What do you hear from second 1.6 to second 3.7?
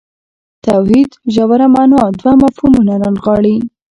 معنا دوه مفهومونه رانغاړي.